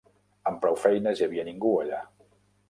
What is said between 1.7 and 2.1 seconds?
allà.